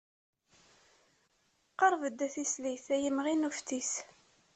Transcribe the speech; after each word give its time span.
Qerb-d 1.79 2.19
a 2.25 2.27
tislit, 2.33 2.85
ay 2.95 3.03
imɣi 3.09 3.33
n 3.35 3.47
uftis. 3.49 3.91